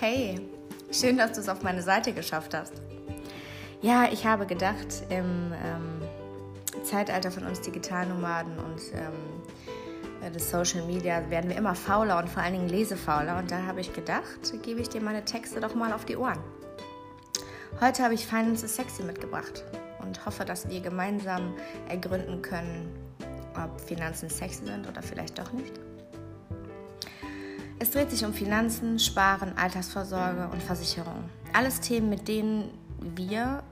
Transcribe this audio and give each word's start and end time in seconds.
Hey, 0.00 0.40
schön, 0.90 1.18
dass 1.18 1.32
du 1.32 1.40
es 1.40 1.50
auf 1.50 1.62
meine 1.62 1.82
Seite 1.82 2.14
geschafft 2.14 2.54
hast. 2.54 2.72
Ja, 3.82 4.08
ich 4.10 4.24
habe 4.24 4.46
gedacht, 4.46 4.86
im 5.10 5.52
ähm, 5.52 6.00
Zeitalter 6.84 7.30
von 7.30 7.44
uns 7.44 7.60
Digitalnomaden 7.60 8.58
und 8.60 8.80
ähm, 8.94 10.32
des 10.32 10.50
Social 10.50 10.86
Media 10.86 11.28
werden 11.28 11.50
wir 11.50 11.56
immer 11.58 11.74
fauler 11.74 12.16
und 12.16 12.30
vor 12.30 12.42
allen 12.42 12.54
Dingen 12.54 12.70
lesefauler. 12.70 13.36
Und 13.36 13.50
da 13.50 13.66
habe 13.66 13.82
ich 13.82 13.92
gedacht, 13.92 14.54
gebe 14.62 14.80
ich 14.80 14.88
dir 14.88 15.02
meine 15.02 15.22
Texte 15.26 15.60
doch 15.60 15.74
mal 15.74 15.92
auf 15.92 16.06
die 16.06 16.16
Ohren. 16.16 16.38
Heute 17.78 18.02
habe 18.02 18.14
ich 18.14 18.26
Finance 18.26 18.64
is 18.64 18.74
Sexy 18.74 19.02
mitgebracht 19.02 19.64
und 20.00 20.24
hoffe, 20.24 20.46
dass 20.46 20.66
wir 20.70 20.80
gemeinsam 20.80 21.52
ergründen 21.90 22.40
können, 22.40 22.88
ob 23.54 23.78
Finanzen 23.78 24.30
sexy 24.30 24.64
sind 24.64 24.88
oder 24.88 25.02
vielleicht 25.02 25.38
doch 25.38 25.52
nicht. 25.52 25.78
Es 27.82 27.92
dreht 27.92 28.10
sich 28.10 28.26
um 28.26 28.34
Finanzen, 28.34 28.98
Sparen, 28.98 29.56
Altersvorsorge 29.56 30.50
und 30.52 30.62
Versicherung. 30.62 31.24
Alles 31.54 31.80
Themen, 31.80 32.10
mit 32.10 32.28
denen 32.28 32.70
wir, 33.00 33.62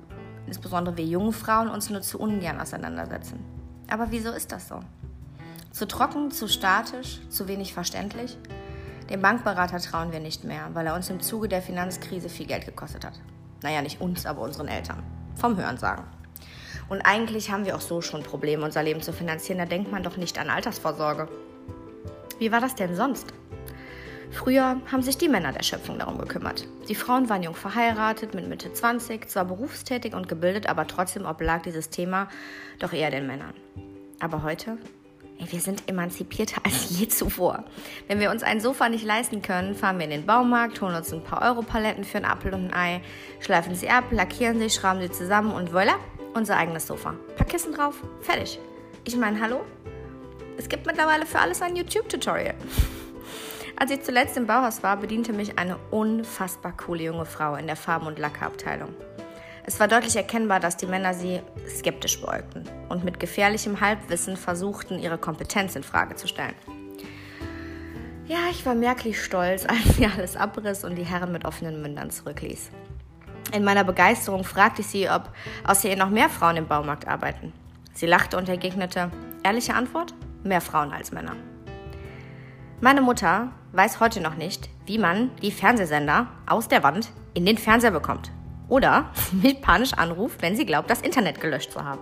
insbesondere 0.47 0.97
wir 0.97 1.05
jungen 1.05 1.35
Frauen, 1.35 1.69
uns 1.69 1.91
nur 1.91 2.01
zu 2.01 2.19
ungern 2.19 2.59
auseinandersetzen. 2.59 3.39
Aber 3.91 4.11
wieso 4.11 4.31
ist 4.33 4.51
das 4.51 4.69
so? 4.69 4.81
Zu 5.73 5.87
trocken, 5.87 6.31
zu 6.31 6.49
statisch, 6.49 7.21
zu 7.29 7.49
wenig 7.49 7.75
verständlich? 7.75 8.39
Dem 9.11 9.21
Bankberater 9.21 9.79
trauen 9.79 10.11
wir 10.11 10.21
nicht 10.21 10.43
mehr, 10.43 10.71
weil 10.73 10.87
er 10.87 10.95
uns 10.95 11.11
im 11.11 11.21
Zuge 11.21 11.47
der 11.47 11.61
Finanzkrise 11.61 12.31
viel 12.31 12.47
Geld 12.47 12.65
gekostet 12.65 13.05
hat. 13.05 13.21
Naja, 13.63 13.83
nicht 13.83 14.01
uns, 14.01 14.25
aber 14.25 14.41
unseren 14.41 14.69
Eltern. 14.69 15.03
Vom 15.35 15.59
Hörensagen. 15.59 16.05
Und 16.89 17.03
eigentlich 17.03 17.51
haben 17.51 17.67
wir 17.67 17.77
auch 17.77 17.83
so 17.83 18.01
schon 18.01 18.23
Probleme, 18.23 18.65
unser 18.65 18.83
Leben 18.83 19.03
zu 19.03 19.13
finanzieren. 19.13 19.59
Da 19.59 19.67
denkt 19.67 19.93
man 19.93 20.03
doch 20.03 20.17
nicht 20.17 20.39
an 20.39 20.49
Altersvorsorge. 20.49 21.29
Wie 22.39 22.51
war 22.51 22.63
das 22.63 22.75
denn 22.75 22.97
sonst? 22.97 23.27
Früher 24.31 24.81
haben 24.93 25.03
sich 25.03 25.17
die 25.17 25.29
Männer 25.29 25.53
der 25.53 25.63
Schöpfung 25.63 25.99
darum 25.99 26.19
gekümmert. 26.19 26.67
Die 26.89 26.95
Frauen 26.95 27.29
waren 27.29 27.43
jung 27.43 27.55
verheiratet, 27.55 28.35
mit 28.35 28.49
Mitte 28.49 28.73
20, 28.73 29.29
zwar 29.29 29.47
berufstätig 29.47 30.15
und 30.15 30.29
gebildet, 30.29 30.69
aber 30.69 30.87
trotzdem 30.87 31.25
oblag 31.25 31.63
dieses 31.63 31.91
Thema 31.91 32.29
doch 32.79 32.93
eher 32.93 33.11
den 33.11 33.27
Männern. 33.27 33.55
Aber 34.21 34.43
heute? 34.43 34.77
Ey, 35.39 35.51
wir 35.51 35.61
sind 35.61 35.89
emanzipierter 35.89 36.61
als 36.65 36.99
je 36.99 37.09
zuvor. 37.09 37.65
Wenn 38.07 38.21
wir 38.21 38.31
uns 38.31 38.43
ein 38.43 38.61
Sofa 38.61 38.89
nicht 38.89 39.05
leisten 39.05 39.41
können, 39.41 39.75
fahren 39.75 39.99
wir 39.99 40.05
in 40.05 40.11
den 40.11 40.27
Baumarkt, 40.27 40.81
holen 40.81 40.95
uns 40.95 41.13
ein 41.13 41.25
paar 41.25 41.43
Europaletten 41.43 42.05
für 42.05 42.19
einen 42.19 42.27
Apfel 42.27 42.53
und 42.53 42.73
ein 42.73 42.75
Ei, 42.75 43.01
schleifen 43.41 43.75
sie 43.75 43.89
ab, 43.89 44.05
lackieren 44.11 44.59
sie, 44.59 44.69
schrauben 44.69 45.01
sie 45.01 45.11
zusammen 45.11 45.53
und 45.53 45.71
voilà, 45.71 45.95
unser 46.35 46.57
eigenes 46.57 46.87
Sofa. 46.87 47.15
Paar 47.37 47.47
Kissen 47.47 47.73
drauf, 47.73 48.03
fertig. 48.21 48.59
Ich 49.05 49.17
meine, 49.17 49.41
hallo? 49.41 49.65
Es 50.59 50.69
gibt 50.69 50.87
mittlerweile 50.87 51.25
für 51.25 51.39
alles 51.39 51.63
ein 51.63 51.77
YouTube-Tutorial. 51.77 52.55
Als 53.81 53.93
ich 53.93 54.03
zuletzt 54.03 54.37
im 54.37 54.49
Bauhaus 54.49 54.83
war, 54.83 54.97
bediente 54.97 55.33
mich 55.33 55.57
eine 55.57 55.77
unfassbar 55.93 56.77
coole 56.77 57.05
junge 57.05 57.27
Frau 57.27 57.55
in 57.55 57.69
der 57.69 57.77
Farben- 57.77 58.09
und 58.09 58.19
Lackerabteilung. 58.19 58.89
Es 59.67 59.79
war 59.79 59.87
deutlich 59.87 60.17
erkennbar, 60.17 60.59
dass 60.59 60.77
die 60.77 60.87
Männer 60.87 61.15
sie 61.15 61.43
skeptisch 61.69 62.21
beäugten 62.21 62.65
und 62.89 63.05
mit 63.05 63.21
gefährlichem 63.21 63.81
Halbwissen 63.81 64.37
versuchten, 64.37 64.99
ihre 64.99 65.17
Kompetenz 65.17 65.77
in 65.77 65.85
Frage 65.85 66.17
zu 66.17 66.27
stellen. 66.27 66.57
Ja, 68.27 68.39
ich 68.51 68.67
war 68.67 68.75
merklich 68.75 69.23
stolz, 69.23 69.65
als 69.69 69.97
sie 69.97 70.07
alles 70.07 70.37
abriss 70.37 70.83
und 70.83 70.97
die 70.97 71.07
Herren 71.07 71.31
mit 71.31 71.45
offenen 71.45 71.81
Mündern 71.81 72.11
zurückließ. 72.11 72.71
In 73.55 73.63
meiner 73.63 73.85
Begeisterung 73.85 74.43
fragte 74.43 74.81
ich 74.81 74.89
sie, 74.89 75.09
ob 75.09 75.31
außer 75.65 75.89
ihr 75.89 75.97
noch 75.97 76.11
mehr 76.11 76.29
Frauen 76.29 76.57
im 76.57 76.67
Baumarkt 76.67 77.07
arbeiten. 77.07 77.53
Sie 77.95 78.07
lachte 78.07 78.39
und 78.39 78.49
entgegnete, 78.49 79.13
ehrliche 79.45 79.75
Antwort, 79.75 80.15
mehr 80.43 80.61
Frauen 80.61 80.93
als 80.93 81.13
Männer. 81.13 81.37
Meine 82.81 83.01
Mutter 83.01 83.51
weiß 83.73 83.99
heute 83.99 84.21
noch 84.21 84.37
nicht, 84.37 84.69
wie 84.87 84.99
man 84.99 85.33
die 85.43 85.51
Fernsehsender 85.51 86.29
aus 86.47 86.69
der 86.69 86.85
Wand 86.85 87.11
in 87.35 87.45
den 87.45 87.59
Fernseher 87.59 87.91
bekommt. 87.91 88.31
Oder 88.69 89.11
mit 89.33 89.63
panisch 89.63 89.95
anruft, 89.95 90.41
wenn 90.43 90.55
sie 90.55 90.65
glaubt, 90.65 90.89
das 90.89 91.03
Internet 91.03 91.41
gelöscht 91.41 91.73
zu 91.73 91.83
haben. 91.83 92.01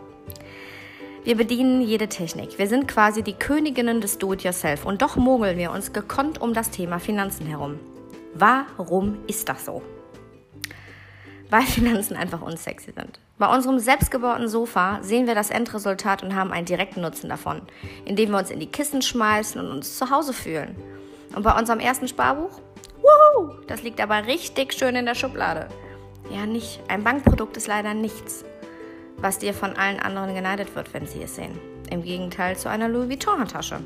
Wir 1.24 1.34
bedienen 1.34 1.80
jede 1.80 2.08
Technik. 2.08 2.58
Wir 2.58 2.66
sind 2.66 2.88
quasi 2.88 3.22
die 3.22 3.32
Königinnen 3.32 4.02
des 4.02 4.18
Do-it-yourself 4.18 4.84
und 4.84 5.00
doch 5.00 5.16
mogeln 5.16 5.56
wir 5.56 5.70
uns 5.70 5.94
gekonnt 5.94 6.42
um 6.42 6.52
das 6.52 6.70
Thema 6.70 6.98
Finanzen 6.98 7.46
herum. 7.46 7.80
Warum 8.34 9.16
ist 9.26 9.48
das 9.48 9.64
so? 9.64 9.82
Weil 11.50 11.62
Finanzen 11.62 12.16
einfach 12.16 12.42
unsexy 12.42 12.92
sind. 12.92 13.20
Bei 13.38 13.54
unserem 13.54 13.78
selbstgebauten 13.78 14.48
Sofa 14.48 14.98
sehen 15.02 15.26
wir 15.26 15.34
das 15.34 15.50
Endresultat 15.50 16.22
und 16.22 16.34
haben 16.34 16.52
einen 16.52 16.66
direkten 16.66 17.02
Nutzen 17.02 17.28
davon, 17.28 17.62
indem 18.04 18.30
wir 18.30 18.38
uns 18.38 18.50
in 18.50 18.60
die 18.60 18.70
Kissen 18.70 19.02
schmeißen 19.02 19.60
und 19.60 19.70
uns 19.70 19.96
zu 19.98 20.10
Hause 20.10 20.32
fühlen. 20.32 20.74
Und 21.34 21.42
bei 21.42 21.56
unserem 21.56 21.80
ersten 21.80 22.08
Sparbuch? 22.08 22.60
Wuhu! 22.98 23.52
Das 23.66 23.82
liegt 23.82 24.00
aber 24.00 24.26
richtig 24.26 24.72
schön 24.72 24.96
in 24.96 25.06
der 25.06 25.14
Schublade. 25.14 25.68
Ja, 26.30 26.46
nicht. 26.46 26.80
Ein 26.88 27.04
Bankprodukt 27.04 27.56
ist 27.56 27.68
leider 27.68 27.94
nichts, 27.94 28.44
was 29.18 29.38
dir 29.38 29.54
von 29.54 29.76
allen 29.76 30.00
anderen 30.00 30.34
geneidet 30.34 30.74
wird, 30.74 30.92
wenn 30.94 31.06
sie 31.06 31.22
es 31.22 31.36
sehen. 31.36 31.58
Im 31.90 32.02
Gegenteil 32.02 32.56
zu 32.56 32.68
einer 32.68 32.88
Louis 32.88 33.08
Vuitton-Tasche. 33.08 33.80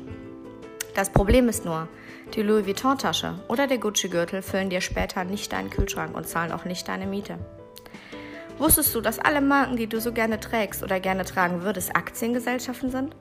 Das 0.93 1.09
Problem 1.09 1.47
ist 1.47 1.63
nur, 1.63 1.87
die 2.35 2.41
Louis 2.41 2.65
Vuitton-Tasche 2.65 3.35
oder 3.47 3.67
der 3.67 3.77
Gucci-Gürtel 3.77 4.41
füllen 4.41 4.69
dir 4.69 4.81
später 4.81 5.23
nicht 5.23 5.53
deinen 5.53 5.69
Kühlschrank 5.69 6.15
und 6.15 6.27
zahlen 6.27 6.51
auch 6.51 6.65
nicht 6.65 6.87
deine 6.87 7.07
Miete. 7.07 7.39
Wusstest 8.57 8.93
du, 8.93 9.01
dass 9.01 9.17
alle 9.17 9.41
Marken, 9.41 9.77
die 9.77 9.87
du 9.87 9.99
so 10.01 10.11
gerne 10.11 10.39
trägst 10.39 10.83
oder 10.83 10.99
gerne 10.99 11.25
tragen 11.25 11.63
würdest, 11.63 11.95
Aktiengesellschaften 11.95 12.91
sind? 12.91 13.15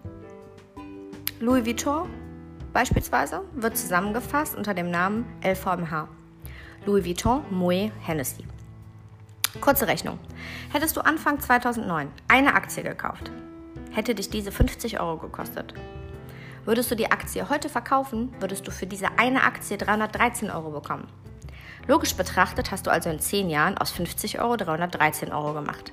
Louis 1.39 1.65
Vuitton 1.65 2.11
beispielsweise 2.73 3.43
wird 3.55 3.77
zusammengefasst 3.77 4.57
unter 4.57 4.75
dem 4.75 4.91
Namen 4.91 5.25
LVMH. 5.43 6.09
Louis 6.87 7.05
Vuitton 7.05 7.43
Moet 7.51 7.93
Hennessy. 8.01 8.45
Kurze 9.61 9.87
Rechnung. 9.87 10.19
Hättest 10.73 10.97
du 10.97 11.01
Anfang 11.01 11.41
2009 11.41 12.09
eine 12.29 12.55
Aktie 12.55 12.83
gekauft, 12.83 13.31
hätte 13.93 14.15
dich 14.15 14.29
diese 14.29 14.53
50 14.53 15.01
Euro 15.01 15.19
gekostet. 15.19 15.75
Würdest 16.65 16.91
du 16.91 16.95
die 16.95 17.11
Aktie 17.11 17.49
heute 17.49 17.69
verkaufen, 17.69 18.35
würdest 18.39 18.67
du 18.67 18.71
für 18.71 18.87
diese 18.87 19.19
eine 19.19 19.45
Aktie 19.45 19.79
313 19.79 20.51
Euro 20.51 20.71
bekommen. 20.71 21.09
Logisch 21.87 22.15
betrachtet 22.15 22.71
hast 22.71 22.87
du 22.87 22.91
also 22.91 23.09
in 23.09 23.19
10 23.19 23.49
Jahren 23.49 23.79
aus 23.79 23.91
50 23.91 24.41
Euro 24.41 24.57
313 24.57 25.33
Euro 25.33 25.55
gemacht. 25.55 25.93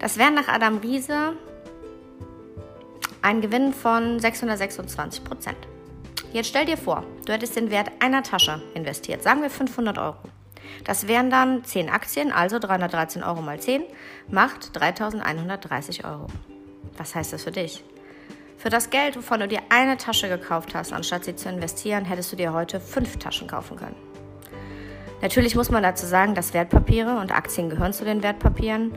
Das 0.00 0.18
wären 0.18 0.34
nach 0.34 0.48
Adam 0.48 0.78
Riese 0.78 1.34
ein 3.22 3.40
Gewinn 3.40 3.72
von 3.72 4.20
626 4.20 5.24
Prozent. 5.24 5.56
Jetzt 6.32 6.48
stell 6.48 6.66
dir 6.66 6.76
vor, 6.76 7.04
du 7.24 7.32
hättest 7.32 7.56
den 7.56 7.70
Wert 7.70 7.90
einer 8.00 8.22
Tasche 8.22 8.60
investiert, 8.74 9.22
sagen 9.22 9.42
wir 9.42 9.50
500 9.50 9.98
Euro. 9.98 10.16
Das 10.84 11.08
wären 11.08 11.30
dann 11.30 11.64
10 11.64 11.88
Aktien, 11.88 12.32
also 12.32 12.58
313 12.58 13.22
Euro 13.22 13.40
mal 13.40 13.58
10, 13.58 13.84
macht 14.28 14.76
3130 14.76 16.04
Euro. 16.04 16.26
Was 16.96 17.14
heißt 17.14 17.32
das 17.32 17.44
für 17.44 17.52
dich? 17.52 17.84
Für 18.56 18.70
das 18.70 18.90
Geld, 18.90 19.16
wovon 19.16 19.40
du 19.40 19.48
dir 19.48 19.60
eine 19.68 19.96
Tasche 19.96 20.28
gekauft 20.28 20.74
hast, 20.74 20.92
anstatt 20.92 21.24
sie 21.24 21.36
zu 21.36 21.48
investieren, 21.48 22.04
hättest 22.04 22.32
du 22.32 22.36
dir 22.36 22.52
heute 22.52 22.80
fünf 22.80 23.18
Taschen 23.18 23.48
kaufen 23.48 23.76
können. 23.76 23.96
Natürlich 25.22 25.54
muss 25.54 25.70
man 25.70 25.82
dazu 25.82 26.06
sagen, 26.06 26.34
dass 26.34 26.54
Wertpapiere 26.54 27.18
und 27.18 27.36
Aktien 27.36 27.70
gehören 27.70 27.92
zu 27.92 28.04
den 28.04 28.22
Wertpapieren, 28.22 28.92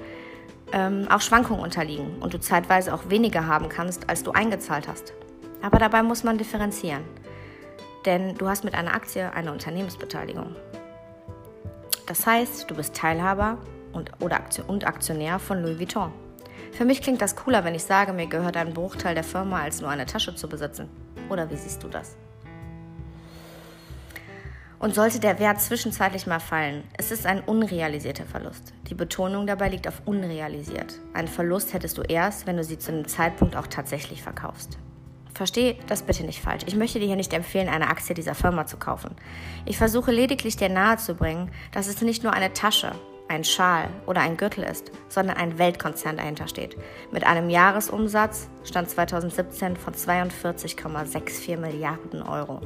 ähm, 0.71 1.07
auch 1.09 1.21
Schwankungen 1.21 1.61
unterliegen 1.61 2.19
und 2.19 2.33
du 2.33 2.39
zeitweise 2.39 2.93
auch 2.93 3.09
weniger 3.09 3.47
haben 3.47 3.69
kannst, 3.69 4.09
als 4.09 4.23
du 4.23 4.31
eingezahlt 4.31 4.87
hast. 4.87 5.13
Aber 5.61 5.77
dabei 5.77 6.03
muss 6.03 6.23
man 6.23 6.37
differenzieren, 6.37 7.03
denn 8.05 8.35
du 8.35 8.47
hast 8.47 8.63
mit 8.63 8.75
einer 8.75 8.93
Aktie 8.93 9.31
eine 9.33 9.51
Unternehmensbeteiligung. 9.51 10.55
Das 12.07 12.25
heißt, 12.25 12.69
du 12.69 12.75
bist 12.75 12.95
Teilhaber 12.95 13.57
und, 13.91 14.11
oder 14.21 14.37
Aktion, 14.37 14.65
und 14.67 14.87
Aktionär 14.87 15.37
von 15.37 15.61
Louis 15.61 15.79
Vuitton. 15.79 16.11
Für 16.71 16.85
mich 16.85 17.01
klingt 17.01 17.21
das 17.21 17.35
cooler, 17.35 17.63
wenn 17.63 17.75
ich 17.75 17.83
sage, 17.83 18.13
mir 18.13 18.27
gehört 18.27 18.57
ein 18.57 18.73
Bruchteil 18.73 19.15
der 19.15 19.23
Firma, 19.23 19.61
als 19.61 19.81
nur 19.81 19.89
eine 19.89 20.05
Tasche 20.05 20.35
zu 20.35 20.47
besitzen. 20.47 20.89
Oder 21.29 21.49
wie 21.49 21.57
siehst 21.57 21.83
du 21.83 21.87
das? 21.87 22.15
Und 24.79 24.95
sollte 24.95 25.19
der 25.19 25.39
Wert 25.39 25.59
zwischenzeitlich 25.59 26.25
mal 26.25 26.39
fallen, 26.39 26.85
es 26.97 27.11
ist 27.11 27.25
ein 27.25 27.41
unrealisierter 27.41 28.25
Verlust. 28.25 28.73
Die 28.87 28.95
Betonung 28.95 29.45
dabei 29.45 29.67
liegt 29.67 29.89
auf 29.89 30.01
unrealisiert. 30.05 30.95
Einen 31.13 31.27
Verlust 31.27 31.73
hättest 31.73 31.97
du 31.97 32.01
erst, 32.01 32.47
wenn 32.47 32.55
du 32.55 32.63
sie 32.63 32.79
zu 32.79 32.93
einem 32.93 33.05
Zeitpunkt 33.05 33.57
auch 33.57 33.67
tatsächlich 33.67 34.23
verkaufst. 34.23 34.77
Versteh 35.33 35.77
das 35.87 36.03
bitte 36.03 36.23
nicht 36.23 36.41
falsch. 36.41 36.63
Ich 36.65 36.75
möchte 36.75 36.99
dir 36.99 37.07
hier 37.07 37.15
nicht 37.17 37.33
empfehlen, 37.33 37.69
eine 37.69 37.89
Aktie 37.89 38.15
dieser 38.15 38.35
Firma 38.35 38.65
zu 38.65 38.77
kaufen. 38.77 39.15
Ich 39.65 39.77
versuche 39.77 40.11
lediglich 40.11 40.55
dir 40.55 40.69
nahezubringen, 40.69 41.51
dass 41.71 41.87
es 41.87 42.01
nicht 42.01 42.23
nur 42.23 42.33
eine 42.33 42.53
Tasche, 42.53 42.93
ein 43.29 43.43
Schal 43.43 43.89
oder 44.05 44.21
ein 44.21 44.37
Gürtel 44.37 44.63
ist, 44.63 44.91
sondern 45.07 45.37
ein 45.37 45.57
Weltkonzern 45.57 46.17
dahinter 46.17 46.47
steht. 46.47 46.75
Mit 47.11 47.25
einem 47.25 47.49
Jahresumsatz, 47.49 48.49
Stand 48.63 48.89
2017, 48.89 49.77
von 49.77 49.93
42,64 49.93 51.57
Milliarden 51.57 52.23
Euro 52.23 52.61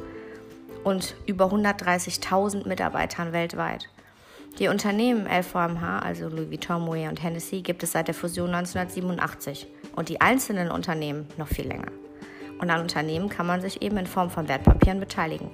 und 0.84 1.16
über 1.26 1.46
130.000 1.46 2.68
Mitarbeitern 2.68 3.34
weltweit. 3.34 3.90
Die 4.60 4.68
Unternehmen 4.68 5.26
LVMH, 5.26 6.00
also 6.00 6.30
Louis 6.30 6.50
Vuitton, 6.52 6.82
Moet 6.82 7.10
und 7.10 7.24
Hennessy, 7.24 7.62
gibt 7.62 7.84
es 7.84 7.94
seit 7.94 8.08
der 8.08 8.16
Fusion 8.16 8.54
1987 8.54 9.68
und 9.96 10.10
die 10.10 10.22
einzelnen 10.22 10.70
Unternehmen 10.70 11.28
noch 11.38 11.48
viel 11.48 11.68
länger. 11.68 11.92
Und 12.60 12.70
an 12.70 12.82
Unternehmen 12.82 13.30
kann 13.30 13.48
man 13.48 13.62
sich 13.62 13.82
eben 13.82 13.98
in 13.98 14.08
Form 14.08 14.30
von 14.30 14.48
Wertpapieren 14.48 15.00
beteiligen. 15.00 15.50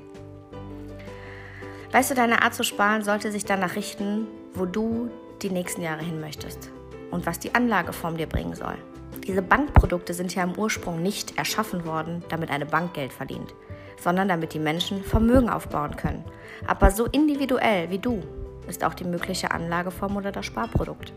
Weißt 1.91 2.11
du, 2.11 2.15
deine 2.15 2.43
Art 2.43 2.53
zu 2.53 2.63
sparen 2.63 3.03
sollte 3.03 3.31
sich 3.31 3.45
danach 3.45 3.75
richten, 3.75 4.27
wo 4.53 4.65
du 4.65 5.09
die 5.41 5.49
nächsten 5.49 5.81
Jahre 5.81 6.03
hin 6.03 6.19
möchtest 6.19 6.71
und 7.11 7.25
was 7.25 7.39
die 7.39 7.55
Anlageform 7.55 8.17
dir 8.17 8.27
bringen 8.27 8.55
soll. 8.55 8.77
Diese 9.25 9.41
Bankprodukte 9.41 10.13
sind 10.13 10.33
ja 10.35 10.43
im 10.43 10.57
Ursprung 10.57 11.01
nicht 11.01 11.37
erschaffen 11.37 11.85
worden, 11.85 12.23
damit 12.29 12.49
eine 12.49 12.65
Bank 12.65 12.93
Geld 12.93 13.13
verdient, 13.13 13.53
sondern 13.99 14.27
damit 14.27 14.53
die 14.53 14.59
Menschen 14.59 15.03
Vermögen 15.03 15.49
aufbauen 15.49 15.95
können. 15.95 16.23
Aber 16.67 16.91
so 16.91 17.05
individuell 17.05 17.89
wie 17.89 17.99
du 17.99 18.21
ist 18.67 18.83
auch 18.83 18.93
die 18.93 19.03
mögliche 19.03 19.51
Anlageform 19.51 20.17
oder 20.17 20.31
das 20.31 20.45
Sparprodukt. 20.45 21.13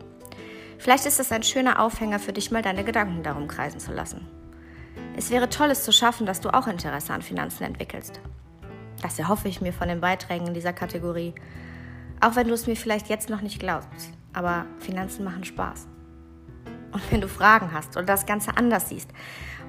Vielleicht 0.79 1.06
ist 1.06 1.20
es 1.20 1.31
ein 1.31 1.43
schöner 1.43 1.81
Aufhänger 1.81 2.19
für 2.19 2.32
dich, 2.32 2.50
mal 2.50 2.62
deine 2.62 2.82
Gedanken 2.82 3.23
darum 3.23 3.46
kreisen 3.46 3.79
zu 3.79 3.93
lassen. 3.93 4.26
Es 5.17 5.31
wäre 5.31 5.49
toll, 5.49 5.70
es 5.70 5.84
zu 5.84 5.93
schaffen, 5.93 6.26
dass 6.26 6.40
du 6.40 6.52
auch 6.52 6.67
Interesse 6.67 7.12
an 7.12 7.23
Finanzen 7.23 7.64
entwickelst. 7.64 8.20
Das 9.02 9.19
erhoffe 9.19 9.49
ich 9.49 9.61
mir 9.61 9.73
von 9.73 9.88
den 9.88 10.00
Beiträgen 10.00 10.49
in 10.49 10.55
dieser 10.55 10.73
Kategorie. 10.73 11.34
Auch 12.23 12.37
wenn 12.37 12.47
du 12.47 12.55
es 12.55 12.69
mir 12.69 12.77
vielleicht 12.77 13.09
jetzt 13.09 13.29
noch 13.29 13.41
nicht 13.41 13.59
glaubst. 13.59 14.13
Aber 14.33 14.65
Finanzen 14.79 15.25
machen 15.25 15.45
Spaß. 15.45 15.89
Und 16.93 17.03
wenn 17.11 17.21
du 17.21 17.27
Fragen 17.27 17.73
hast 17.73 17.97
oder 17.97 18.07
das 18.07 18.27
Ganze 18.27 18.57
anders 18.57 18.89
siehst 18.89 19.11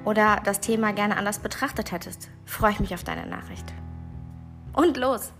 oder 0.04 0.40
das 0.44 0.60
Thema 0.60 0.92
gerne 0.92 1.16
anders 1.16 1.40
betrachtet 1.40 1.90
hättest, 1.90 2.30
freue 2.44 2.70
ich 2.70 2.80
mich 2.80 2.94
auf 2.94 3.02
deine 3.02 3.26
Nachricht. 3.26 3.74
Und 4.72 4.96
los! 4.96 5.32